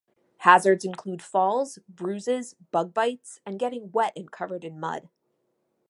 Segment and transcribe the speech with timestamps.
[0.39, 5.09] Hazards include falls, bruises, bug bites and getting wet and covered in mud.